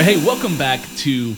[0.00, 1.36] Right, hey, welcome back to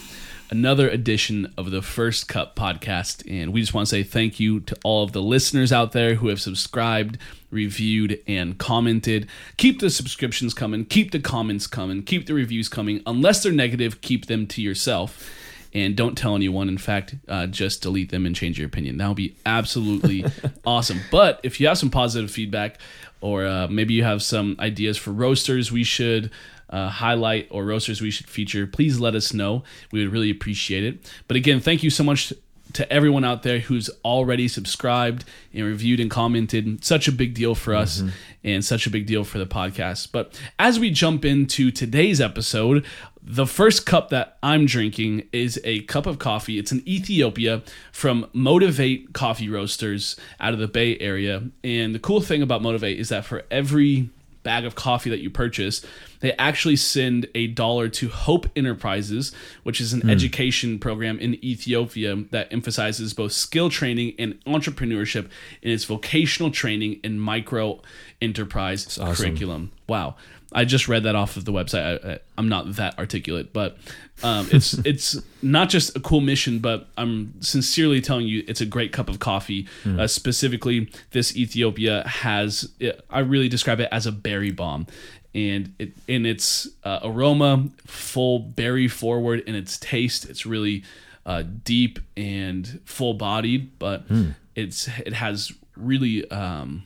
[0.48, 3.28] another edition of the First Cup podcast.
[3.28, 6.14] And we just want to say thank you to all of the listeners out there
[6.14, 7.18] who have subscribed,
[7.50, 9.26] reviewed, and commented.
[9.56, 13.02] Keep the subscriptions coming, keep the comments coming, keep the reviews coming.
[13.04, 15.28] Unless they're negative, keep them to yourself.
[15.74, 16.68] And don't tell anyone.
[16.68, 18.98] In fact, uh, just delete them and change your opinion.
[18.98, 20.24] That would be absolutely
[20.64, 21.00] awesome.
[21.10, 22.78] But if you have some positive feedback,
[23.20, 26.30] or uh, maybe you have some ideas for roasters we should
[26.72, 29.62] uh, highlight or roasters we should feature, please let us know.
[29.92, 31.12] We would really appreciate it.
[31.28, 32.32] But again, thank you so much
[32.72, 36.82] to everyone out there who's already subscribed and reviewed and commented.
[36.84, 38.02] Such a big deal for us
[38.42, 40.08] and such a big deal for the podcast.
[40.10, 42.86] But as we jump into today's episode,
[43.22, 46.58] the first cup that I'm drinking is a cup of coffee.
[46.58, 51.44] It's an Ethiopia from Motivat Coffee Roasters out of the Bay Area.
[51.62, 54.08] And the cool thing about Motivat is that for every
[54.42, 55.84] bag of coffee that you purchase,
[56.20, 60.10] they actually send a dollar to Hope Enterprises, which is an hmm.
[60.10, 65.28] education program in Ethiopia that emphasizes both skill training and entrepreneurship
[65.62, 67.80] in its vocational training and micro
[68.20, 69.14] enterprise awesome.
[69.14, 69.72] curriculum.
[69.88, 70.16] Wow.
[70.54, 72.04] I just read that off of the website.
[72.04, 73.76] I, I'm not that articulate, but
[74.22, 78.66] um, it's it's not just a cool mission, but I'm sincerely telling you, it's a
[78.66, 79.66] great cup of coffee.
[79.98, 82.68] Uh, specifically, this Ethiopia has.
[83.10, 84.86] I really describe it as a berry bomb,
[85.34, 90.84] and it in its uh, aroma, full berry forward, in its taste, it's really
[91.24, 94.04] uh, deep and full bodied, but
[94.54, 96.30] it's it has really.
[96.30, 96.84] Um,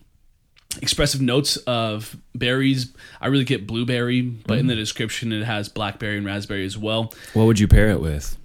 [0.83, 2.93] expressive notes of berries.
[3.21, 7.13] I really get blueberry, but in the description it has blackberry and raspberry as well.
[7.35, 8.37] What would you pair it with?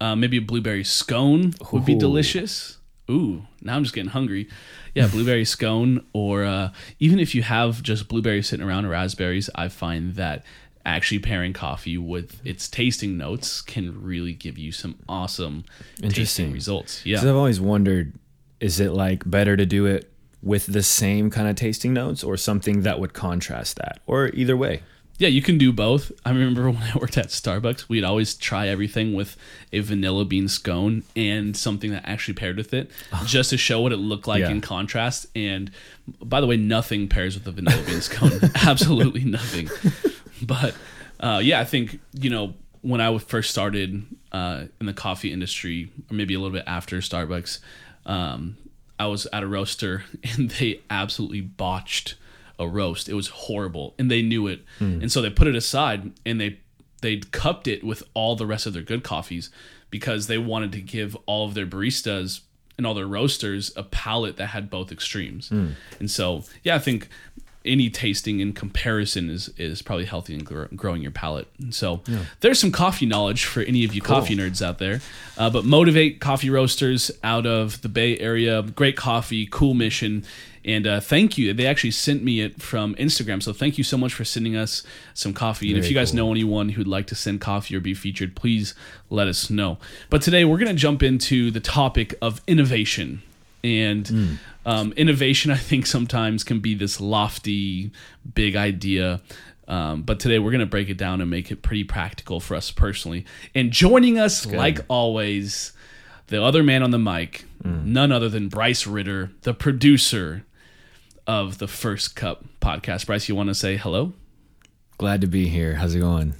[0.00, 2.76] Uh, maybe a blueberry scone would be delicious.
[3.10, 4.48] Ooh, now I'm just getting hungry.
[4.94, 9.48] Yeah, blueberry scone, or uh, even if you have just blueberries sitting around or raspberries,
[9.54, 10.44] I find that
[10.86, 15.64] actually pairing coffee with its tasting notes can really give you some awesome
[15.96, 16.52] tasting Interesting.
[16.52, 17.02] results.
[17.02, 17.30] Because Yeah.
[17.30, 18.14] I've always wondered,
[18.60, 20.10] is it like better to do it
[20.42, 24.00] with the same kind of tasting notes or something that would contrast that?
[24.06, 24.82] Or either way?
[25.18, 26.12] Yeah, you can do both.
[26.24, 29.36] I remember when I worked at Starbucks, we'd always try everything with
[29.72, 32.88] a vanilla bean scone and something that actually paired with it,
[33.24, 34.50] just to show what it looked like Yeah.
[34.50, 35.26] in contrast.
[35.34, 35.72] And
[36.22, 38.30] by the way, nothing pairs with a vanilla bean scone.
[38.54, 39.68] Absolutely nothing.
[40.40, 40.76] But
[41.18, 45.90] uh, yeah, I think you know when I first started uh, in the coffee industry,
[46.08, 47.58] or maybe a little bit after Starbucks,
[48.06, 48.56] um,
[48.98, 50.04] I was at a roaster
[50.36, 52.16] and they absolutely botched
[52.58, 53.08] a roast.
[53.08, 55.00] It was horrible, and they knew it, hmm.
[55.00, 56.58] and so they put it aside and they
[57.00, 59.50] they cupped it with all the rest of their good coffees
[59.90, 62.40] because they wanted to give all of their baristas
[62.76, 65.48] and all their roasters a palate that had both extremes.
[65.48, 65.70] Hmm.
[65.98, 67.08] And so, yeah, I think
[67.64, 71.48] any tasting in comparison is is probably healthy and gr- growing your palate.
[71.58, 72.02] And so,
[72.40, 75.00] there's some coffee knowledge for any of you coffee nerds out there.
[75.36, 80.24] Uh, but motivat coffee roasters out of the Bay Area, great coffee, cool mission.
[80.64, 81.54] And uh, thank you.
[81.54, 83.42] They actually sent me it from Instagram.
[83.42, 84.82] So thank you so much for sending us
[85.14, 85.70] some coffee.
[85.70, 86.16] And if you guys cool.
[86.18, 88.74] know anyone who'd like to send coffee or be featured, please
[89.08, 89.78] let us know.
[90.10, 93.22] But today we're going to jump into the topic of innovation.
[93.64, 94.32] And Hmm.
[94.68, 97.90] Um, innovation, I think, sometimes can be this lofty,
[98.34, 99.20] big idea.
[99.66, 102.54] Um, but today we're going to break it down and make it pretty practical for
[102.54, 103.24] us personally.
[103.54, 105.72] And joining us, like always,
[106.28, 107.92] the other man on the mic, Hmm.
[107.92, 110.44] none other than Bryce Ritter, the producer
[111.26, 113.06] of the First Cup podcast.
[113.06, 114.12] Bryce, you want to say hello?
[114.96, 115.74] Glad to be here.
[115.74, 116.34] How's it going?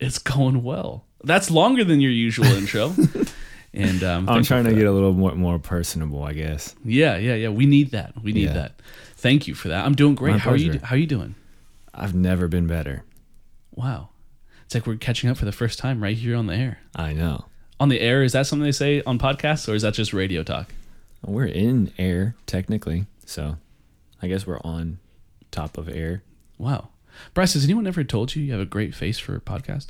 [0.00, 1.04] It's going well.
[1.22, 2.94] That's longer than your usual intro.
[3.72, 6.74] And um, I'm trying to get a little more, more personable, I guess.
[6.84, 7.48] Yeah, yeah, yeah.
[7.50, 8.14] We need that.
[8.22, 8.54] We need Yeah.
[8.54, 8.82] that.
[9.16, 9.84] Thank you for that.
[9.86, 10.32] I'm doing great.
[10.32, 10.80] My how are you?
[10.82, 11.34] How are you doing?
[11.94, 13.04] I've never been better.
[13.74, 14.08] Wow.
[14.64, 16.80] It's like we're catching up for the first time right here on the air.
[16.96, 17.44] I know.
[17.78, 20.42] On the air, is that something they say on podcasts or is that just radio
[20.42, 20.72] talk?
[21.24, 23.06] We're in air, technically.
[23.26, 23.56] So
[24.22, 24.98] I guess we're on
[25.50, 26.22] top of air.
[26.58, 26.88] Wow.
[27.34, 29.88] Bryce, has anyone ever told you you have a great face for a podcast?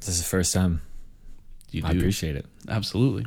[0.00, 0.82] This is the first time.
[1.72, 1.88] You do.
[1.88, 2.46] I appreciate it.
[2.68, 3.26] Absolutely.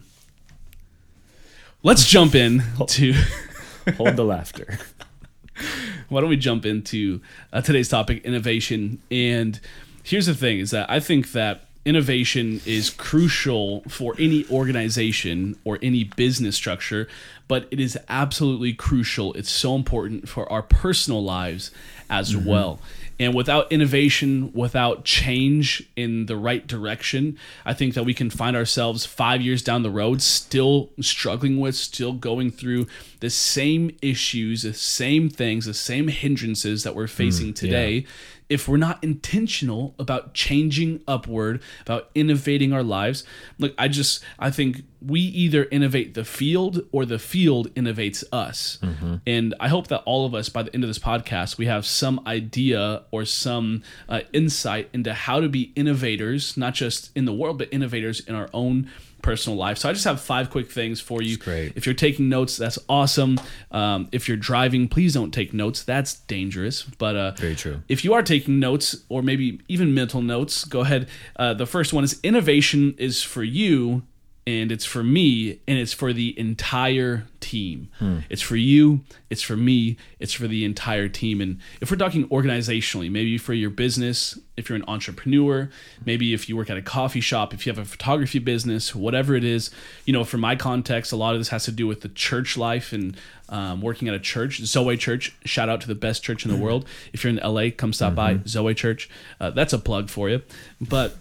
[1.84, 3.14] Let's jump in to
[3.98, 4.80] Hold the laughter.
[6.10, 7.22] why don't we jump into
[7.54, 9.60] uh, today's topic innovation and
[10.04, 15.80] here's the thing is that i think that innovation is crucial for any organization or
[15.82, 17.08] any business structure
[17.48, 21.72] but it is absolutely crucial it's so important for our personal lives
[22.10, 22.80] as well
[23.20, 28.56] and without innovation without change in the right direction i think that we can find
[28.56, 32.86] ourselves five years down the road still struggling with still going through
[33.20, 38.06] the same issues the same things the same hindrances that we're hmm, facing today.
[38.48, 43.24] If we're not intentional about changing upward, about innovating our lives,
[43.58, 48.78] look, I just I think we either innovate the field or the field innovates us.
[48.84, 49.16] Mm-hmm.
[49.26, 51.88] And I hope that all of us by the end of this podcast we have
[51.88, 57.34] some idea or some uh, insight into how to be innovators, not just in the
[57.34, 58.90] world but innovators in our own
[59.22, 59.78] personal life.
[59.80, 61.38] So I just have five quick things for you.
[61.76, 63.40] If you're taking notes, that's awesome.
[63.72, 65.84] Um, if you're driving, please don't take notes.
[65.84, 66.84] That's dangerous.
[66.84, 67.82] But uh, Very true.
[67.88, 71.08] if you are taking notes or maybe even mental notes, go ahead.
[71.38, 74.04] Uh, the first one is innovation is for you
[74.48, 77.90] and it's for me and it's for the entire team.
[78.30, 81.42] It's for you, it's for me, it's for the entire team.
[81.42, 85.70] And if we're talking organizationally, maybe for your business, if you're an entrepreneur,
[86.06, 89.36] maybe if you work at a coffee shop, if you have a photography business, whatever
[89.36, 89.72] it is,
[90.06, 92.56] you know, for my context, a lot of this has to do with the church
[92.56, 93.18] life and
[93.50, 95.36] um, working at a church, Zoe Church.
[95.44, 96.88] Shout out to the best church in the world.
[97.14, 99.10] If you're in LA, come stop by Zoe Church.
[99.40, 100.42] Uh, that's a plug for you.
[100.82, 101.16] But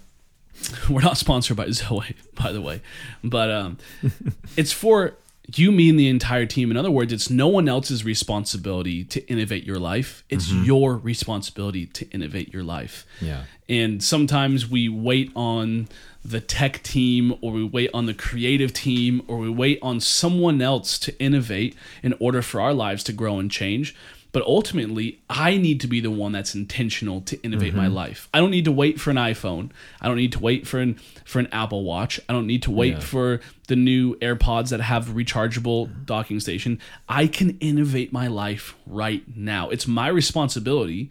[0.89, 2.81] we're not sponsored by Zoe, by the way,
[3.23, 3.77] but um,
[4.57, 5.15] it's for
[5.53, 6.71] you, me, and the entire team.
[6.71, 10.23] In other words, it's no one else's responsibility to innovate your life.
[10.29, 13.05] It's your responsibility to innovate your life.
[13.21, 13.43] Yeah.
[13.69, 15.87] And sometimes we wait on
[16.23, 20.61] the tech team or we wait on the creative team or we wait on someone
[20.61, 23.95] else to innovate in order for our lives to grow and change.
[24.35, 27.95] But ultimately, I need to be the one that's intentional to innovate my mm-hmm.
[27.95, 28.27] life.
[28.33, 29.71] I don't need to wait for an iPhone.
[30.01, 32.19] I don't need to wait for an for an Apple Watch.
[32.27, 32.99] I don't need to wait Yeah.
[32.99, 33.39] for
[33.69, 36.81] the new AirPods that have rechargeable docking station.
[37.07, 39.69] I can innovate my life right now.
[39.69, 41.09] It's my responsibility.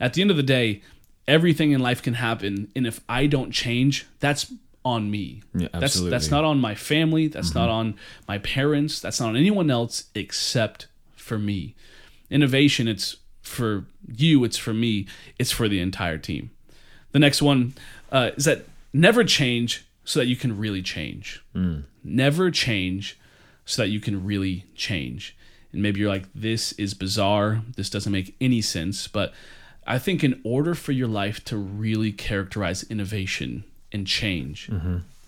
[0.00, 0.80] At the end of the day,
[1.28, 4.50] everything in life can happen, and if I don't change, that's
[4.82, 5.42] on me.
[5.54, 7.28] Yeah, that's that's not on my family.
[7.28, 7.92] That's not mm-hmm.
[7.92, 7.94] on
[8.26, 8.98] my parents.
[8.98, 10.86] That's not on anyone else except
[11.16, 11.74] for me.
[12.32, 14.42] Innovation, it's for you.
[14.44, 15.06] It's for me.
[15.38, 16.50] It's for the entire team.
[17.12, 17.74] The next one
[18.10, 21.44] uh, is that never change so that you can really change.
[22.02, 23.18] Never change
[23.64, 25.36] so that you can really change.
[25.72, 27.62] And maybe you're like, this is bizarre.
[27.76, 29.06] This doesn't make any sense.
[29.08, 29.32] But
[29.86, 34.68] I think in order for your life to really characterize innovation and change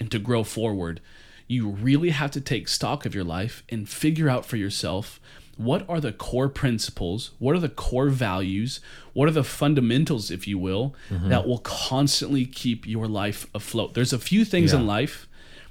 [0.01, 1.01] and to grow forward,
[1.47, 5.21] you really have to take stock of your life and figure out for yourself
[5.57, 8.81] what are the core principles, what are the core values,
[9.13, 11.29] what are the fundamentals, if you will, mm-hmm.
[11.29, 13.95] that will constantly keep your life afloat.
[13.95, 14.81] There's a few things Yeah.
[14.81, 15.29] in life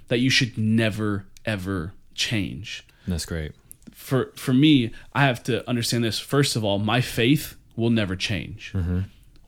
[0.08, 3.52] that you should never, ever change That's great.
[3.92, 6.20] for for me, I have to understand this.
[6.20, 8.72] First of all, my faith will never change.
[8.74, 9.00] Mm-hmm.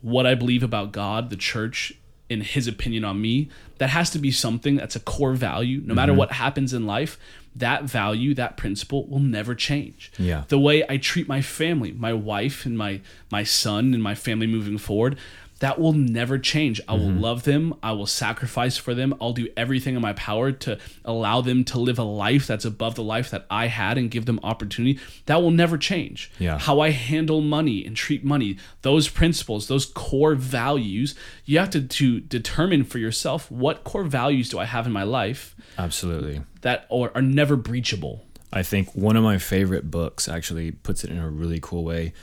[0.01, 1.93] What I believe about God, the church,
[2.29, 5.81] and His opinion on me, that has to be something that's a core value.
[5.83, 6.19] No matter mm-hmm.
[6.19, 7.19] what happens in life,
[7.55, 10.11] that value, that principle, will never change.
[10.17, 10.43] Yeah.
[10.47, 14.47] The way I treat my family, my wife, and my my son, and my family
[14.47, 15.17] moving forward.
[15.59, 16.81] That will never change.
[16.87, 17.21] I will mm-hmm.
[17.21, 17.75] love them.
[17.81, 19.15] I will sacrifice for them.
[19.21, 22.95] I'll do everything in my power to allow them to live a life that's above
[22.95, 24.99] the life that I had and give them opportunity.
[25.27, 26.29] That will never change.
[26.39, 26.59] Yeah.
[26.59, 31.15] How I handle money and treat money, those principles, those core values,
[31.45, 35.03] you have to, to determine for yourself what core values do I have in my
[35.03, 36.41] life Absolutely.
[36.61, 38.21] that are, are never breachable.
[38.51, 42.13] I think one of my favorite books actually puts it in a really cool way.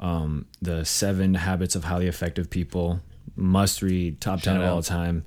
[0.00, 3.00] Um, the Seven Habits of Highly Effective People,
[3.36, 4.84] must read, top 10 Shout of all out.
[4.84, 5.24] time.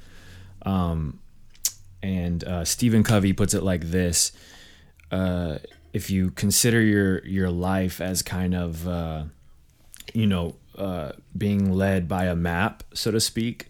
[0.64, 1.20] Um,
[2.04, 4.32] and uh, Stephen Covey puts it like this
[5.12, 5.58] uh,
[5.94, 9.24] If you consider your, your life as kind of, uh,
[10.14, 13.68] you know, uh, being led by a map, so to speak,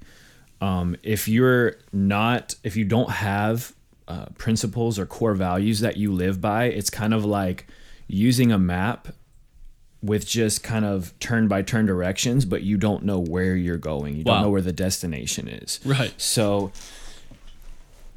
[0.62, 3.74] um, if you're not, if you don't have
[4.08, 7.66] uh, principles or core values that you live by, it's kind of like
[8.08, 9.08] using a map
[10.04, 14.16] with just kind of turn by turn directions, but you don't know where you're going.
[14.18, 14.34] You Wow.
[14.36, 15.80] don't know where the destination is.
[15.86, 16.14] Right.
[16.18, 16.72] So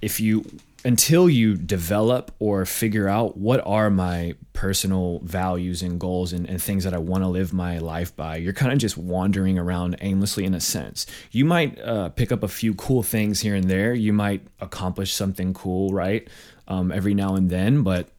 [0.03, 0.45] if you
[0.87, 6.63] until you develop or figure out what are my personal values and goals and, and
[6.63, 9.97] things that I want to live my life by, you're kind of just wandering around
[10.03, 11.07] aimlessly in a sense.
[11.31, 13.95] You might uh, pick up a few cool things here and there.
[13.95, 16.29] You might accomplish something cool, right?
[16.69, 18.11] Um, every now and then, but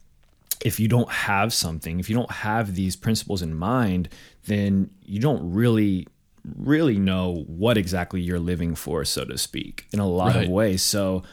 [0.64, 4.08] if you don't have something, if you don't have these principles in mind,
[4.46, 6.06] then you don't really
[6.56, 10.44] really know what exactly you're living for, so to speak, in a lot Right.
[10.44, 10.80] of ways.
[10.80, 11.24] So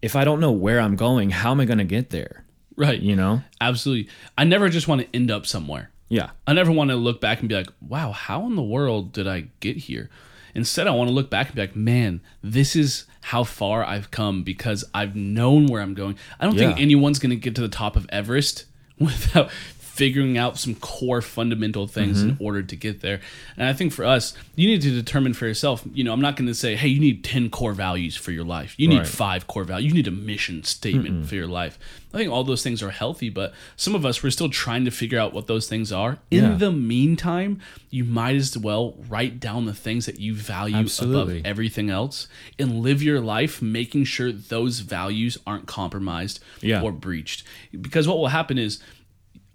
[0.00, 2.46] if I don't know where I'm going, how am I going to get there?
[2.74, 2.98] Right.
[2.98, 3.42] You know?
[3.60, 4.08] Absolutely.
[4.38, 5.90] I never just want to end up somewhere.
[6.08, 6.30] Yeah.
[6.46, 9.28] I never want to look back and be like, wow, how in the world did
[9.28, 10.08] I get here?
[10.56, 14.10] Instead, I want to look back and be like, man, this is how far I've
[14.10, 16.16] come because I've known where I'm going.
[16.40, 18.64] I don't think anyone's going to get to the top of Everest
[18.98, 19.50] without
[19.96, 22.44] figuring out some core fundamental things in mm-hmm.
[22.44, 23.18] order to get there.
[23.56, 26.36] And I think for us, you need to determine for yourself, you know, I'm not
[26.36, 28.74] going to say, hey, you need 10 core values for your life.
[28.76, 29.06] You need Right.
[29.06, 29.88] five core values.
[29.88, 31.78] You need a mission statement for your life.
[32.12, 34.90] I think all those things are healthy, but some of us, we're still trying to
[34.90, 36.18] figure out what those things are.
[36.30, 36.56] In Yeah.
[36.56, 37.60] the meantime,
[37.90, 41.38] you might as well write down the things that you value Absolutely.
[41.38, 42.26] above everything else
[42.58, 46.80] and live your life making sure those values aren't compromised Yeah.
[46.82, 47.42] or breached.
[47.78, 48.78] Because what will happen is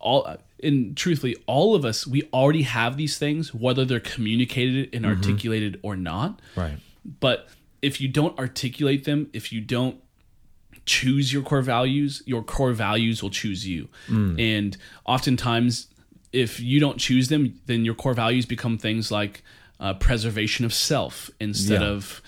[0.02, 5.06] all and truthfully all of us we already have these things whether they're communicated and
[5.06, 6.78] articulated or not Right.
[7.20, 7.48] but
[7.82, 9.98] if you don't articulate them if you don't
[10.86, 15.88] choose your core values your core values will choose you and oftentimes
[16.34, 19.44] if you don't choose them then your core values become things like
[19.80, 21.88] uh, preservation of self instead Yeah.
[21.90, 22.22] of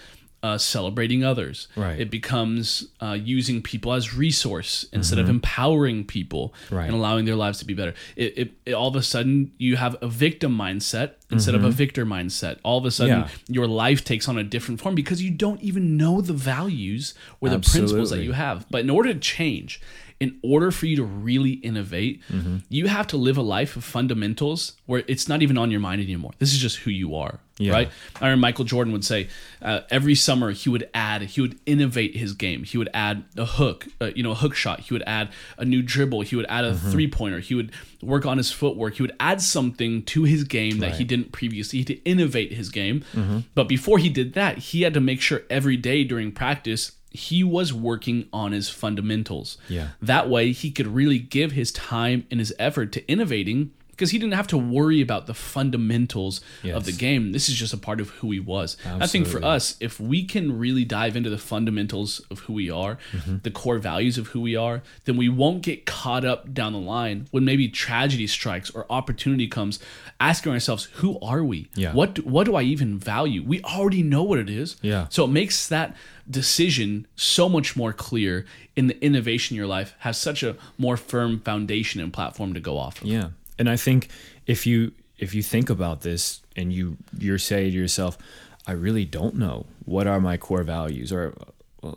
[0.43, 1.99] uh, celebrating others Right.
[1.99, 6.75] it becomes uh, using people as resource instead of empowering people Mm-hmm.
[6.75, 6.85] Right.
[6.87, 9.77] and allowing their lives to be better it, it, it- all of a sudden you
[9.77, 13.29] have a victim mindset instead of a victor mindset all of a sudden Mm-hmm.
[13.51, 13.55] Yeah.
[13.55, 17.49] your life takes on a different form because you don't even know the values or
[17.49, 18.65] the principles that you have.
[18.69, 19.79] But in order to change,
[20.19, 22.57] in order for you to really innovate, Mm-hmm.
[22.69, 26.01] you have to live a life of fundamentals where it's not even on your mind
[26.01, 26.31] anymore.
[26.39, 27.71] This is just who you are, Yeah.
[27.73, 27.89] right?
[28.21, 29.27] I remember Michael Jordan would say
[29.61, 32.63] uh, every summer he would add, he would innovate his game.
[32.63, 34.81] He would add a hook, uh, you know, a hook shot.
[34.81, 36.21] He would add a new dribble.
[36.21, 36.91] He would add a Mm-hmm.
[36.91, 37.39] three pointer.
[37.39, 38.95] He would work on his footwork.
[38.95, 41.79] He would add something to his game that he didn't previously.
[41.79, 43.03] He had to innovate his game.
[43.13, 43.39] Mm-hmm.
[43.55, 47.43] But before he did that, he had to make sure every day during practice he
[47.43, 49.57] was working on his fundamentals.
[49.69, 49.89] Yeah.
[50.01, 54.17] That way he could really give his time and his effort to innovating because he
[54.17, 57.31] didn't have to worry about the fundamentals of the game.
[57.31, 58.75] This is just a part of who he was.
[58.85, 62.69] I think for us, if we can really dive into the fundamentals of who we
[62.69, 63.37] are, Mm-hmm.
[63.43, 66.79] the core values of who we are, then we won't get caught up down the
[66.79, 69.79] line when maybe tragedy strikes or opportunity comes,
[70.19, 71.69] asking ourselves, who are we?
[71.75, 71.93] Yeah.
[71.93, 73.43] What do, what do I even value?
[73.43, 74.77] We already know what it is.
[74.81, 75.07] Yeah.
[75.09, 75.95] So it makes that
[76.29, 78.45] decision so much more clear
[78.75, 82.59] in the innovation in your life has such a more firm foundation and platform to
[82.59, 83.07] go off of.
[83.07, 83.29] Yeah.
[83.57, 84.09] And I think
[84.45, 88.17] if you if you think about this and you you're saying to yourself,
[88.65, 91.33] I really don't know what are my core values or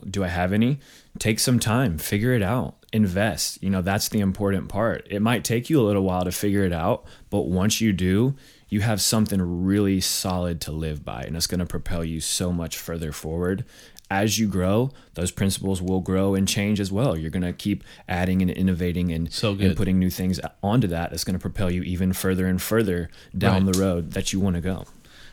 [0.08, 0.80] do I have any?
[1.18, 3.62] Take some time, figure it out, invest.
[3.62, 5.06] You know, that's the important part.
[5.08, 8.34] It might take you a little while to figure it out, but once you do,
[8.68, 12.52] you have something really solid to live by and it's going to propel you so
[12.52, 13.64] much further forward.
[14.08, 17.16] As you grow, those principles will grow and change as well.
[17.16, 21.10] You're going to keep adding and innovating and, So and putting new things onto that
[21.10, 23.72] that's going to propel you even further and further down Right.
[23.72, 24.86] the road that you want to go.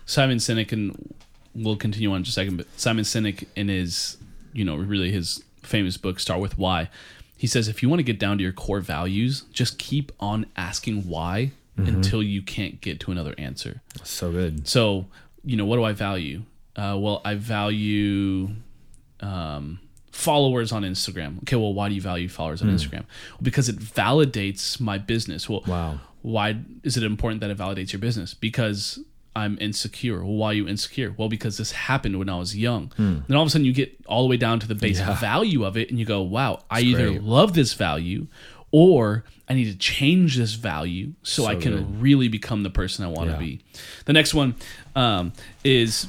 [0.08, 1.14] Simon Sinek, and
[1.54, 4.18] we'll continue on in just a second, but Simon Sinek, in his,
[4.54, 6.90] you know, really his famous book, Start With Why,
[7.38, 10.46] he says if you want to get down to your core values, just keep on
[10.58, 13.82] asking why until you can't get to another answer.
[14.04, 14.68] So good.
[14.68, 15.06] So,
[15.44, 16.44] you know, what do I value?
[16.76, 18.50] Uh, well, I value
[19.20, 19.80] um,
[20.12, 21.38] followers on Instagram.
[21.44, 23.02] Okay, well, why do you value followers on Instagram?
[23.32, 25.50] Well, because it validates my business.
[25.50, 26.00] Well, Wow.
[26.22, 28.34] why is it important that it validates your business?
[28.34, 29.00] Because
[29.36, 30.24] I'm insecure.
[30.24, 31.14] Well, why are you insecure?
[31.18, 32.92] Well, because this happened when I was young.
[32.98, 35.20] Then all of a sudden you get all the way down to the base Yeah.
[35.20, 37.24] value of it and you go, wow, I either great.
[37.24, 38.28] love this value
[38.74, 42.02] or I need to change this value so, I can good.
[42.02, 43.40] really become the person I want to Yeah.
[43.40, 43.60] be.
[44.06, 44.56] The next one
[44.96, 45.32] um,
[45.64, 46.08] is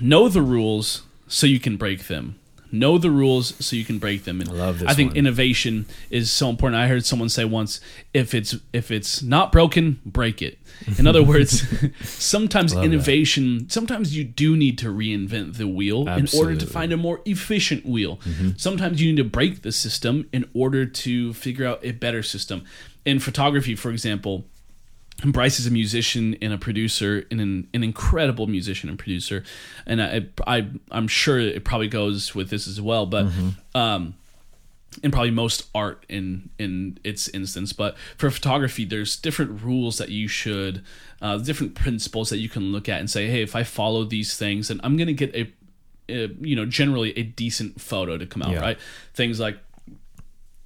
[0.00, 2.34] know the rules so you can break them.
[2.78, 4.40] Know the rules so you can break them.
[4.40, 5.16] And I love this I think one.
[5.18, 6.80] innovation is so important.
[6.80, 7.80] I heard someone say once,
[8.12, 10.58] if it's if it's not broken, break it.
[10.98, 11.62] In other words,
[12.02, 12.92] sometimes Love that.
[12.92, 17.20] innovation, sometimes you do need to reinvent the wheel in order to find a more
[17.24, 18.18] efficient wheel.
[18.18, 18.50] Mm-hmm.
[18.56, 22.64] Sometimes you need to break the system in order to figure out a better system.
[23.04, 24.46] In photography, for example,
[25.24, 29.44] Bryce is a musician and a producer and an, an incredible musician and producer,
[29.86, 33.06] and I, I I'm sure it probably goes with this as well.
[33.06, 33.26] But
[33.74, 34.14] um,
[35.02, 40.10] and probably most art in in its instance, but for photography, there's different rules that
[40.10, 40.84] you should,
[41.22, 44.36] uh, different principles that you can look at and say, hey, if I follow these
[44.36, 45.50] things, then I'm gonna get a,
[46.10, 48.60] a you know generally a decent photo to come out, Yeah.
[48.60, 48.78] right?
[49.14, 49.58] Things like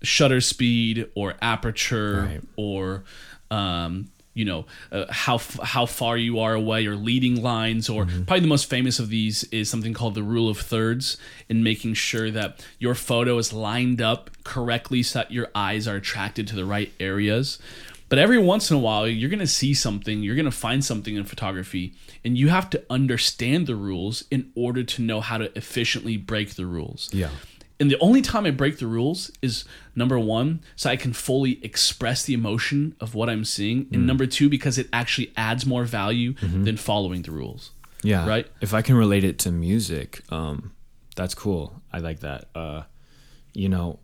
[0.03, 2.41] shutter speed or aperture Right.
[2.57, 3.05] or
[3.51, 8.07] um, you know uh, how f- how far you are away or leading lines or
[8.07, 11.17] probably the most famous of these is something called the rule of thirds
[11.49, 15.97] in making sure that your photo is lined up correctly so that your eyes are
[15.97, 17.59] attracted to the right areas.
[18.09, 20.85] But every once in a while you're going to see something you're going to find
[20.85, 21.95] something in photography
[22.25, 26.55] and you have to understand the rules in order to know how to efficiently break
[26.55, 27.11] the rules.
[27.13, 27.31] Yeah.
[27.81, 29.65] And the only time I break the rules is
[29.97, 34.27] number one, so I can fully express the emotion of what I'm seeing, and number
[34.27, 37.71] two, because it actually adds more value than following the rules.
[38.03, 38.27] Yeah.
[38.29, 38.47] Right?
[38.61, 40.73] If I can relate it to music, um,
[41.17, 41.83] that's cool.
[41.93, 42.49] I like that.
[42.55, 42.83] Uh,
[43.53, 43.99] you know,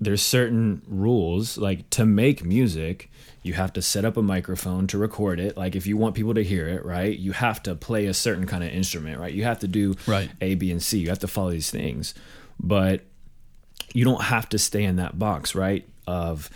[0.00, 3.10] there's certain rules like to make music,
[3.42, 5.56] you have to set up a microphone to record it.
[5.56, 7.16] Like if you want people to hear it, right?
[7.16, 9.32] You have to play a certain kind of instrument, right?
[9.32, 10.30] You have to do Right.
[10.40, 10.98] A, B, and C.
[10.98, 12.14] You have to follow these things.
[12.58, 13.02] But
[13.92, 15.86] you don't have to stay in that box, right?
[16.06, 16.50] Of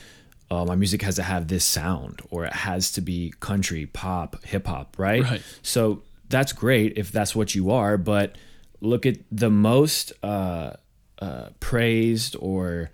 [0.50, 4.42] uh, my music has to have this sound, or it has to be country, pop,
[4.44, 5.22] hip hop, right?
[5.22, 5.42] Right.
[5.62, 8.36] So that's great if that's what you are, but
[8.80, 10.74] look at the most uh,
[11.18, 12.90] uh, praised or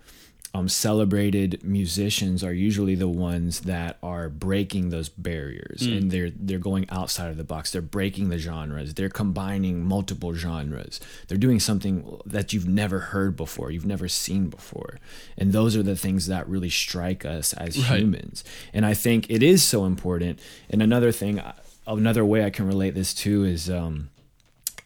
[0.53, 6.59] um, celebrated musicians are usually the ones that are breaking those barriers and they're they're
[6.59, 7.71] going outside of the box.
[7.71, 8.93] They're breaking the genres.
[8.95, 10.99] They're combining multiple genres.
[11.27, 14.99] They're doing something that you've never heard before, you've never seen before,
[15.37, 17.99] and those are the things that really strike us as Right.
[18.01, 18.43] humans.
[18.73, 20.39] And I think it is so important.
[20.69, 21.41] And another thing,
[21.87, 23.69] another way I can relate this to is.
[23.69, 24.09] Um,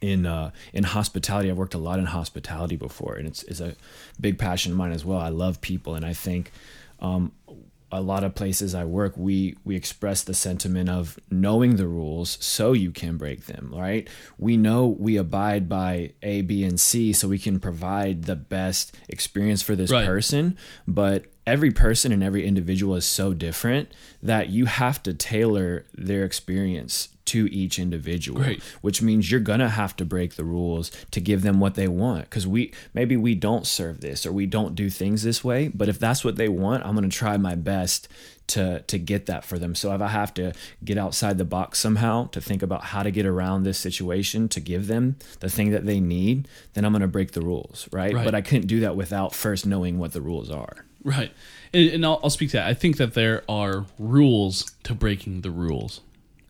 [0.01, 1.49] in uh, in hospitality.
[1.49, 3.75] I've worked a lot in hospitality before, and it's, it's a
[4.19, 5.19] big passion of mine as well.
[5.19, 6.51] I love people, and I think
[6.99, 7.31] um,
[7.91, 12.37] a lot of places I work, we we express the sentiment of knowing the rules
[12.41, 13.73] so you can break them.
[13.75, 14.07] Right?
[14.37, 18.95] We know we abide by A, B, and C, so we can provide the best
[19.07, 20.05] experience for this Right.
[20.05, 25.85] person, but every person and every individual is so different that you have to tailor
[25.93, 28.61] their experience to each individual Right.
[28.81, 32.25] which means you're gonna have to break the rules to give them what they want
[32.29, 35.89] because we maybe we don't serve this or we don't do things this way but
[35.89, 38.07] if that's what they want i'm gonna try my best
[38.47, 40.53] to to get that for them so if i have to
[40.83, 44.59] get outside the box somehow to think about how to get around this situation to
[44.59, 48.23] give them the thing that they need then i'm gonna break the rules right, Right.
[48.23, 51.31] but i couldn't do that without first knowing what the rules are Right.
[51.71, 52.65] And, and I'll, I'll speak to that.
[52.65, 56.01] I think that there are rules to breaking the rules,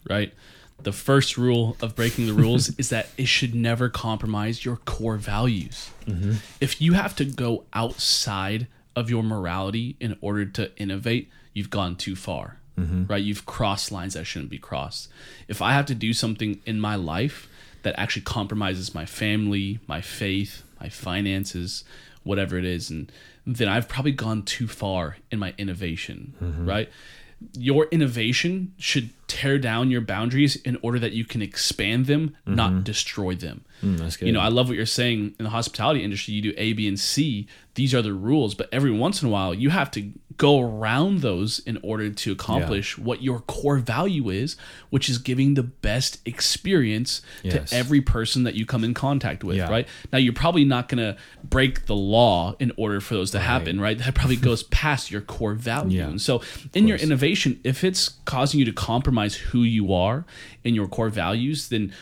[0.09, 0.33] right?
[0.81, 5.17] The first rule of breaking the rules is that it should never compromise your core
[5.17, 5.89] values.
[6.05, 6.33] Mm-hmm.
[6.61, 11.95] If you have to go outside of your morality in order to innovate, you've gone
[11.95, 13.05] too far, mm-hmm.
[13.05, 13.23] right?
[13.23, 15.09] You've crossed lines that shouldn't be crossed.
[15.47, 17.49] If I have to do something in my life
[17.83, 21.83] that actually compromises my family, my faith, my finances,
[22.23, 23.11] whatever it is, and
[23.45, 26.67] then I've probably gone too far in my innovation, mm-hmm.
[26.67, 26.89] right?
[27.53, 32.83] Your innovation should tear down your boundaries in order that you can expand them, not
[32.83, 33.65] destroy them.
[33.83, 36.33] Mm, You know, I love what you're saying in the hospitality industry.
[36.33, 37.47] You do A, B, and C.
[37.75, 41.19] These are the rules, but every once in a while, you have to go around
[41.21, 44.55] those in order to accomplish what your core value is,
[44.89, 47.69] which is giving the best experience Yes.
[47.69, 49.69] to every person that you come in contact with, Yeah.
[49.69, 49.87] right?
[50.13, 53.79] Now, you're probably not going to break the law in order for those to happen,
[53.79, 53.97] right?
[53.97, 55.99] That probably goes past your core value.
[55.99, 56.07] Yeah.
[56.09, 56.41] And so,
[56.73, 60.25] in your innovation, if it's causing you to compromise who you are
[60.63, 61.93] and your core values, then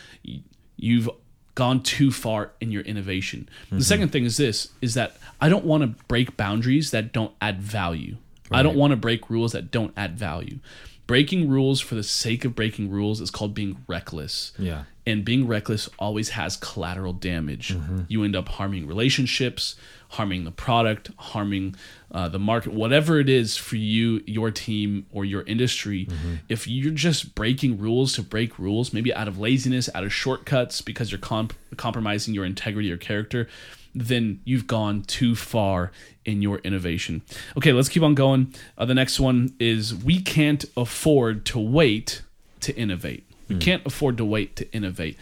[0.76, 1.08] you've
[1.54, 3.48] gone too far in your innovation.
[3.70, 7.32] The second thing is this is that I don't want to break boundaries that don't
[7.40, 8.16] add value.
[8.50, 10.58] I don't want to break rules that don't add value.
[11.06, 14.52] Breaking rules for the sake of breaking rules is called being reckless.
[14.58, 14.84] Yeah.
[15.06, 17.74] And being reckless always has collateral damage.
[17.74, 18.00] Mm-hmm.
[18.08, 19.76] You end up harming relationships,
[20.14, 21.74] harming the product, harming
[22.12, 26.06] uh, the market, whatever it is for you, your team, or your industry.
[26.06, 26.34] Mm-hmm.
[26.48, 30.80] If you're just breaking rules to break rules, maybe out of laziness, out of shortcuts,
[30.80, 33.48] because you're comp- compromising your integrity or character,
[33.94, 35.90] then you've gone too far
[36.24, 37.22] in your innovation.
[37.56, 38.54] Okay, let's keep on going.
[38.78, 42.22] Uh, the next one is we can't afford to wait
[42.60, 43.24] to innovate.
[43.48, 45.18] We can't afford to wait to innovate.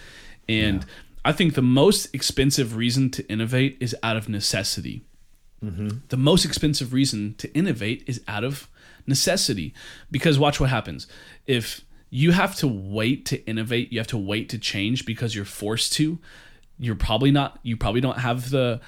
[0.48, 0.87] And
[1.25, 5.05] I think the most expensive reason to innovate is out of necessity.
[5.65, 5.99] Mm-hmm.
[6.09, 8.69] The most expensive reason to innovate is out of
[9.07, 9.73] necessity.
[10.11, 11.07] Because watch what happens.
[11.47, 15.45] If you have to wait to innovate, you have to wait to change because you're
[15.45, 16.19] forced to,
[16.79, 18.81] you're probably not you probably don't have the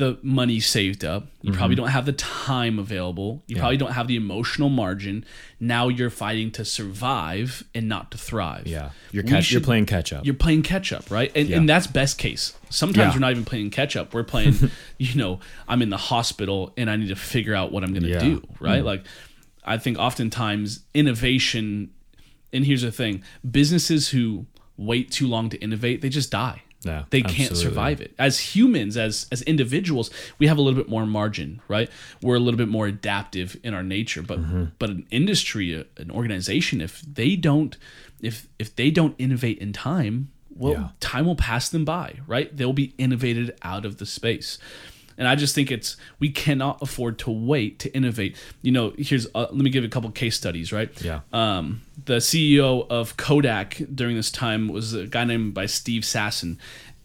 [0.00, 1.28] the money saved up.
[1.42, 1.84] You probably Mm-hmm.
[1.84, 3.42] don't have the time available.
[3.46, 5.24] You probably don't have the emotional margin.
[5.60, 8.66] Now you're fighting to survive and not to thrive.
[8.66, 11.30] yeah you're, catch, you're playing catch up You're playing catch up, right?
[11.36, 11.58] And, Yeah.
[11.58, 12.54] and that's best case.
[12.68, 13.12] Sometimes Yeah.
[13.14, 14.12] we're not even playing catch up.
[14.12, 14.54] We're playing,
[14.98, 18.02] you know, I'm in the hospital and I need to figure out what I'm going
[18.02, 18.18] to Yeah.
[18.20, 18.84] do, right?
[18.84, 19.04] Like,
[19.64, 21.90] I think oftentimes innovation,
[22.52, 26.62] and here's the thing businesses who wait too long to innovate, they just die.
[26.82, 27.62] Yeah, they can't absolutely.
[27.62, 28.14] survive it.
[28.18, 31.90] As humans, as as individuals, we have a little bit more margin, right?
[32.22, 34.64] We're a little bit more adaptive in our nature, but Mm-hmm.
[34.78, 37.76] but an industry, an organization, if they don't
[38.22, 40.88] if if they don't innovate in time, well, Yeah.
[41.00, 42.54] time will pass them by, right?
[42.56, 44.58] They'll be innovated out of the space.
[45.20, 48.36] And I just think it's we cannot afford to wait to innovate.
[48.62, 50.90] You know, here's uh, let me give you a couple case studies, right?
[51.00, 51.20] Yeah.
[51.32, 56.56] Um, the CEO of Kodak during this time was a guy named by Steve Sasson,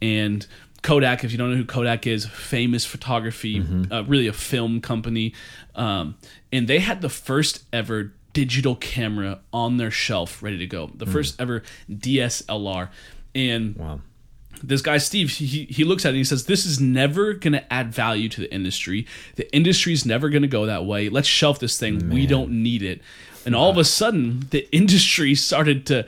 [0.02, 0.48] and
[0.82, 5.34] Kodak, if you don't know who Kodak is, famous photography, uh, really a film company,
[5.76, 6.16] um,
[6.54, 11.06] and they had the first ever digital camera on their shelf ready to go, the
[11.06, 12.90] first ever DSLR,
[13.34, 14.02] and Wow.
[14.64, 17.54] This guy Steve he, he looks at it and he says this is never going
[17.54, 19.06] to add value to the industry.
[19.36, 21.10] The industry is never going to go that way.
[21.10, 22.10] Let's shelf this thing.
[22.10, 23.02] We don't need it.
[23.46, 26.06] And all of a sudden the industry started to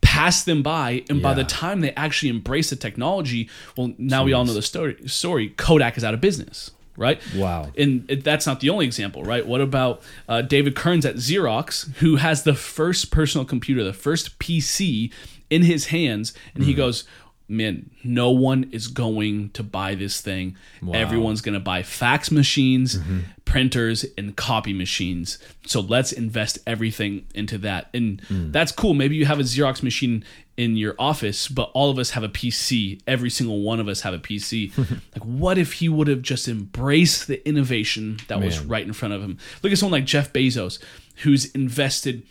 [0.00, 4.32] pass them by and by the time they actually embrace the technology well now we
[4.32, 5.50] all know the story story.
[5.50, 7.20] Kodak is out of business right?
[7.34, 7.70] Wow.
[7.76, 9.46] and that's not the only example, right?
[9.46, 14.38] What about uh, David Kearns at Xerox, who has the first personal computer, the first
[14.38, 15.10] PC
[15.50, 17.04] in his hands, and he goes,
[17.52, 20.56] "Man, no one is going to buy this thing.
[20.92, 23.20] Everyone's going to buy fax machines, mm-hmm.
[23.44, 25.38] printers, and copy machines.
[25.66, 28.52] So let's invest everything into that." And mm.
[28.52, 28.94] that's cool.
[28.94, 30.24] Maybe you have a Xerox machine
[30.56, 33.00] in your office, but all of us have a PC.
[33.06, 34.76] Every single one of us have a PC.
[35.14, 39.14] like, what if he would have just embraced the innovation that was right in front
[39.14, 39.38] of him?
[39.62, 40.78] Look at someone like Jeff Bezos,
[41.16, 42.22] who's invested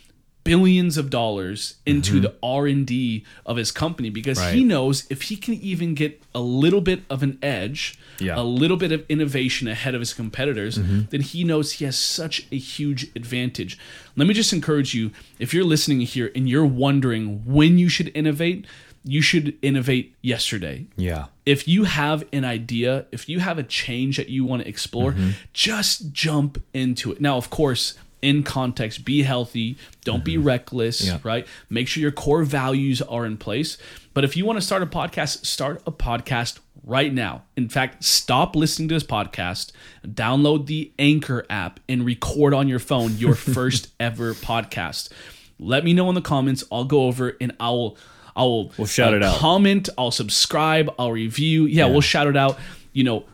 [0.44, 4.68] billions of dollars into the R&D of his company because he Mm-hmm.
[4.68, 8.32] Knows if he can even get a little bit of an edge, Yeah.
[8.32, 8.40] Mm-hmm.
[8.40, 10.76] a little bit of innovation ahead of his competitors,
[11.10, 13.78] then he knows he has such a huge advantage.
[14.16, 18.10] Let me just encourage you if you're listening here and you're wondering when you should
[18.14, 18.66] innovate,
[19.04, 21.26] you should innovate yesterday Yeah.
[21.44, 25.14] if you have an idea, if you have a change that you want to explore,
[25.52, 27.20] just jump into it.
[27.20, 31.18] Now, of course, in context, be healthy, don't be reckless, Yeah.
[31.24, 31.46] right?
[31.68, 33.76] Make sure your core values are in place.
[34.14, 37.42] But if you want to start a podcast, start a podcast right now.
[37.56, 39.72] In fact, stop listening to this podcast,
[40.06, 45.08] download the Anchor app, and record on your phone your first ever podcast.
[45.58, 46.64] Let me know in the comments.
[46.72, 47.96] I'll go over and I will.
[48.34, 49.36] I will We'll shout uh, it out.
[49.36, 51.66] comment, I'll subscribe, I'll review.
[51.66, 52.58] Yeah, we'll shout it out.
[52.94, 53.24] You know,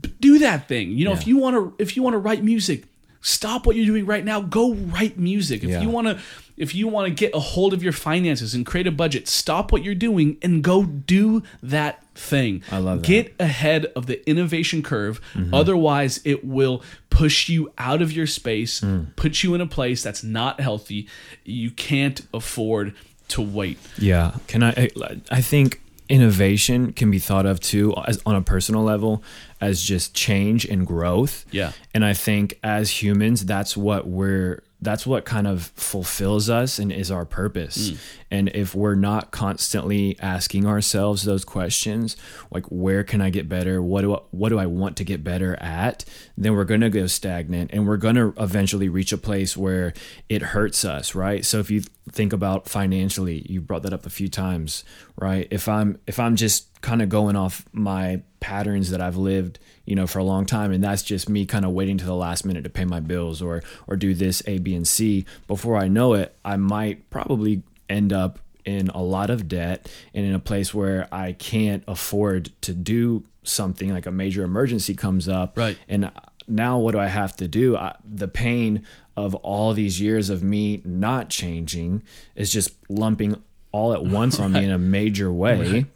[0.00, 0.92] b- do that thing.
[0.92, 2.84] You know, if you want to if you want to write music,
[3.26, 5.64] stop what you're doing right now, go write music.
[5.64, 5.80] If Yeah.
[5.82, 6.18] you want to
[6.56, 9.72] if you want to get a hold of your finances and create a budget, stop
[9.72, 12.62] what you're doing and go do that thing.
[12.72, 13.06] I love that.
[13.06, 13.12] Mm-hmm.
[13.12, 15.20] Get ahead of the innovation curve.
[15.52, 19.14] Otherwise, it will push you out of your space, Mm.
[19.16, 21.06] put you in a place that's not healthy.
[21.44, 22.94] You can't afford
[23.28, 23.76] to wait.
[23.98, 24.36] Yeah.
[24.46, 24.70] Can I?
[24.70, 24.90] I-
[25.30, 29.22] I think innovation can be thought of too as on a personal level
[29.60, 31.44] as just change and growth.
[31.50, 31.72] Yeah.
[31.94, 36.92] And I think as humans, that's what we're that's what kind of fulfills us and
[36.92, 37.90] is our purpose.
[37.90, 37.98] Mm.
[38.30, 42.16] And if we're not constantly asking ourselves those questions,
[42.50, 43.80] like where can I get better?
[43.80, 46.04] What do I, what do I want to get better at?
[46.36, 49.94] Then we're going to go stagnant and we're going to eventually reach a place where
[50.28, 51.44] it hurts us, right?
[51.44, 54.84] So if you think about financially, you brought that up a few times,
[55.16, 55.48] right?
[55.50, 59.96] If I'm if I'm just kind of going off my patterns that I've lived, you
[59.96, 62.46] know, for a long time, and that's just me kind of waiting to the last
[62.46, 65.26] minute to pay my bills or or do this A, B, and C.
[65.48, 70.24] Before I know it, I might probably end up in a lot of debt and
[70.24, 75.28] in a place where I can't afford to do something like a major emergency comes
[75.28, 75.58] up.
[75.58, 75.76] Right.
[75.88, 76.12] And
[76.46, 77.76] now what do I have to do?
[77.76, 82.02] I, the pain of all these years of me not changing
[82.36, 85.86] is just lumping all at once on me in a major way.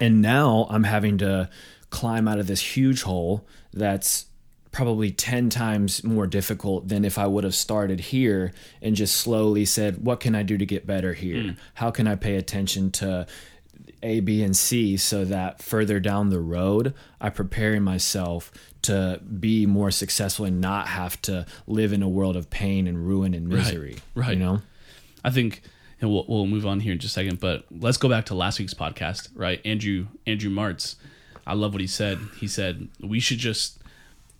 [0.00, 1.48] And now I'm having to
[1.90, 4.26] climb out of this huge hole that's
[4.70, 9.64] probably 10 times more difficult than if I would have started here and just slowly
[9.64, 11.42] said, What can I do to get better here?
[11.42, 11.50] Hmm.
[11.74, 13.26] How can I pay attention to
[14.02, 19.66] A, B, and C so that further down the road, I prepare myself to be
[19.66, 23.48] more successful and not have to live in a world of pain and ruin and
[23.48, 23.96] misery.
[24.14, 24.26] Right.
[24.26, 24.32] right.
[24.34, 24.62] You know?
[25.24, 25.62] I think
[26.00, 28.34] and we'll, we'll move on here in just a second, but let's go back to
[28.34, 29.60] last week's podcast, right?
[29.64, 30.96] Andrew Andrew Martz.
[31.46, 32.18] I love what he said.
[32.38, 33.78] He said we should just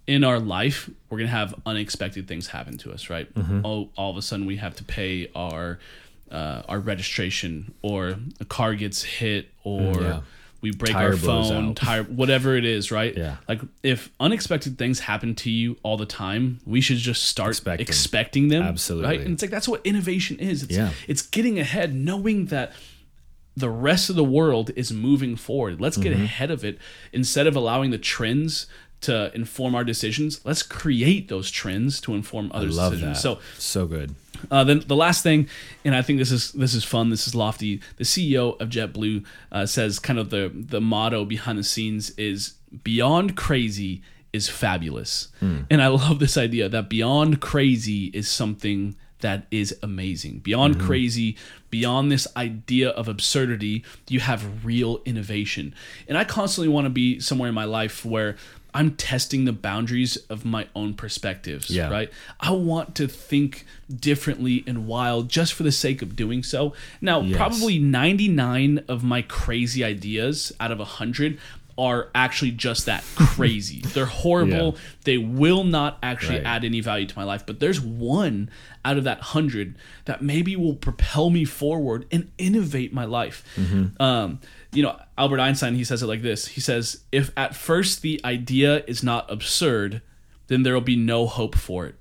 [0.06, 3.32] in our life we're gonna have unexpected things happen to us, right?
[3.34, 3.64] Mm-hmm.
[3.64, 5.78] All, all of a sudden we have to pay our
[6.30, 10.20] uh, our registration, or a car gets hit, or Mm, yeah.
[10.60, 13.16] We break Tire our phone, tire, whatever it is, right?
[13.16, 13.36] Yeah.
[13.48, 17.78] Like if unexpected things happen to you all the time, we should just start Expect
[17.78, 17.82] them.
[17.82, 18.62] expecting them.
[18.64, 19.08] Absolutely.
[19.08, 19.20] Right?
[19.20, 20.64] And it's like that's what innovation is.
[20.64, 20.90] It's, Yeah.
[21.06, 22.72] it's getting ahead, knowing that
[23.56, 25.80] the rest of the world is moving forward.
[25.80, 26.02] Let's Mm-hmm.
[26.10, 26.78] get ahead of it
[27.12, 28.66] instead of allowing the trends
[29.02, 30.40] to inform our decisions.
[30.44, 33.16] Let's create those trends to inform others' Love decisions.
[33.16, 33.22] that.
[33.22, 34.14] So so good.
[34.50, 35.48] uh, then the last thing,
[35.84, 37.10] and I think this is this is fun.
[37.10, 37.80] This is lofty.
[37.96, 42.54] The CEO of JetBlue uh, says kind of the the motto behind the scenes is
[42.82, 45.28] beyond crazy is fabulous.
[45.40, 50.40] And I love this idea that beyond crazy is something that is amazing.
[50.40, 51.36] Beyond crazy,
[51.70, 55.74] beyond this idea of absurdity, you have real innovation.
[56.06, 58.36] And I constantly want to be somewhere in my life where
[58.78, 61.88] I'm testing the boundaries of my own perspectives, Yeah.
[61.88, 62.10] right?
[62.38, 66.74] I want to think differently and wild just for the sake of doing so.
[67.00, 67.36] Now, Yes.
[67.36, 71.38] probably 99 of my crazy ideas out of 100
[71.76, 73.80] are actually just that crazy.
[73.80, 74.74] They're horrible.
[74.74, 74.80] Yeah.
[75.04, 76.46] They will not actually Right.
[76.46, 77.44] add any value to my life.
[77.46, 78.48] But there's one
[78.84, 83.44] out of that 100 that maybe will propel me forward and innovate my life.
[83.56, 84.00] Mm-hmm.
[84.02, 84.40] Um,
[84.72, 88.20] you know, Albert Einstein, he says it like this He says, If at first the
[88.24, 90.02] idea is not absurd,
[90.48, 91.94] then there will be no hope for it.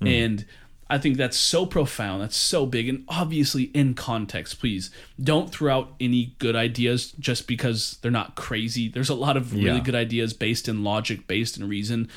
[0.00, 0.06] Hmm.
[0.06, 0.46] And
[0.90, 2.20] I think that's so profound.
[2.20, 2.86] That's so big.
[2.86, 8.34] And obviously, in context, please don't throw out any good ideas just because they're not
[8.34, 8.88] crazy.
[8.88, 9.80] There's a lot of really Yeah.
[9.80, 12.08] good ideas based in logic, based in reason.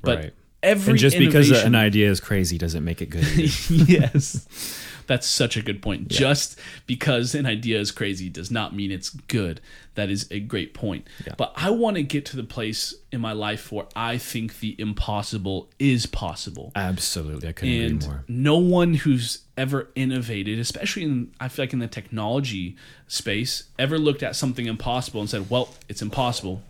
[0.00, 0.34] But Right.
[0.62, 3.26] every And just because an idea is crazy doesn't make it good.
[3.70, 4.46] yes.
[5.12, 6.08] That's such a good point.
[6.08, 9.60] Just because an idea is crazy does not mean it's good.
[9.94, 11.06] That is a great point.
[11.26, 11.34] Yeah.
[11.36, 14.74] But I want to get to the place in my life where I think the
[14.78, 16.72] impossible is possible.
[16.74, 18.24] Absolutely, I couldn't And agree more.
[18.26, 22.74] no one who's ever innovated, especially in I feel like in the technology
[23.06, 26.62] space, ever looked at something impossible and said, "Well, it's impossible.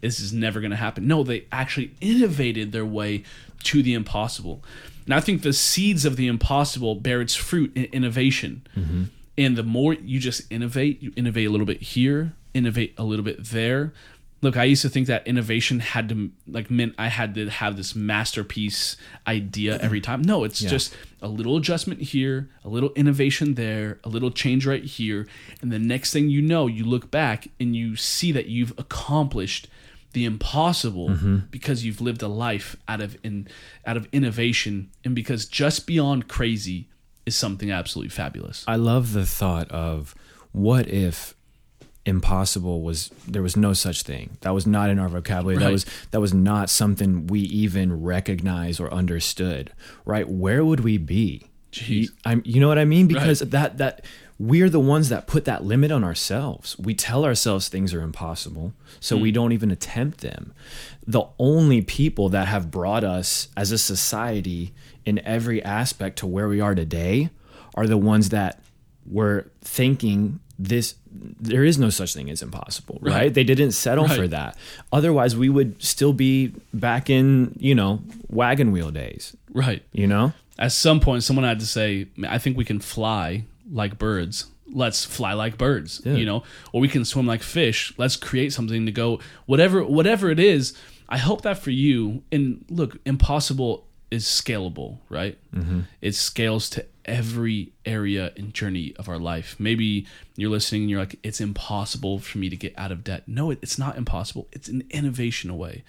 [0.00, 3.24] This is never going to happen." No, they actually innovated their way
[3.64, 4.64] to the impossible.
[5.10, 8.64] And I think the seeds of the impossible bear its fruit in innovation.
[8.76, 9.04] Mm-hmm.
[9.36, 13.24] And the more you just innovate, you innovate a little bit here, innovate a little
[13.24, 13.92] bit there.
[14.40, 17.76] Look, I used to think that innovation had to like meant I had to have
[17.76, 18.96] this masterpiece
[19.26, 20.12] idea every mm-hmm.
[20.12, 20.22] time.
[20.22, 24.84] No, it's just a little adjustment here, a little innovation there, a little change right
[24.84, 25.26] here,
[25.60, 29.66] and the next thing you know, you look back and you see that you've accomplished
[30.12, 31.38] the impossible mm-hmm.
[31.50, 33.48] because you've lived a life out of in
[33.86, 34.90] out of innovation.
[35.04, 36.88] And because just beyond crazy
[37.26, 38.64] is something absolutely fabulous.
[38.66, 40.14] I love the thought of
[40.52, 41.34] what if
[42.06, 44.38] impossible was there was no such thing.
[44.40, 45.58] That was not in our vocabulary.
[45.58, 49.72] That was that was not something we even recognized or understood
[50.04, 50.28] right?
[50.28, 51.46] Where would we be?
[51.72, 51.88] Jeez.
[51.88, 53.06] you, I'm, you know what i mean?
[53.06, 54.04] Because that that
[54.42, 56.74] we're the ones that put that limit on ourselves.
[56.78, 59.22] We tell ourselves things are impossible so Hmm.
[59.22, 60.54] we don't even attempt them.
[61.06, 64.72] The only people that have brought us as a society
[65.04, 67.28] in every aspect to where we are today
[67.74, 68.62] are the ones that
[69.06, 73.34] were thinking this there is no such thing as impossible right, Right.
[73.34, 74.56] they didn't settle for that.
[74.92, 79.36] Otherwise we would still be back in you know wagon wheel days.
[79.52, 79.82] Right.
[79.92, 80.32] you know?
[80.58, 84.46] At some point, someone had to say, "I think we can fly like birds.
[84.72, 87.92] Let's fly like birds." You know, or we can swim like fish.
[87.96, 90.74] Let's create something to go whatever whatever it is.
[91.08, 92.22] I hope that for you.
[92.30, 95.38] And look, impossible is scalable, right?
[95.54, 95.80] Mm-hmm.
[96.00, 99.56] It scales to every area and journey of our life.
[99.58, 103.24] Maybe you're listening and you're like, "It's impossible for me to get out of debt."
[103.26, 104.48] No, it's not impossible.
[104.52, 105.82] It's an innovation away.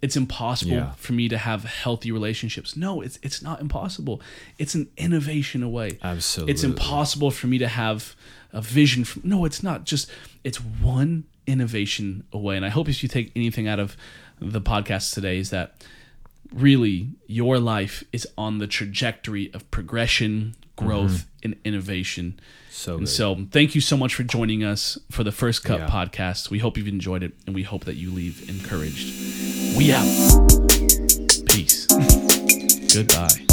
[0.00, 0.92] It's impossible Yeah.
[0.92, 2.76] for me to have healthy relationships.
[2.76, 4.22] No, it's it's not impossible.
[4.56, 5.98] It's an innovation away.
[6.02, 6.52] Absolutely.
[6.52, 8.14] It's impossible for me to have
[8.52, 9.84] a vision from No, it's not.
[9.84, 10.08] Just
[10.44, 12.56] it's one innovation away.
[12.56, 13.96] And I hope if you take anything out of
[14.40, 15.82] the podcast today is that
[16.52, 21.28] really your life is on the trajectory of progression, growth, mm-hmm.
[21.44, 22.38] and innovation.
[22.70, 23.08] so And good.
[23.08, 25.88] so, thank you so much for joining us for the First Cup Yeah.
[25.88, 26.50] podcast.
[26.50, 29.76] We hope you've enjoyed it, and we hope that you leave encouraged.
[29.76, 30.06] We out.
[31.46, 31.86] Peace.
[32.94, 33.47] Goodbye.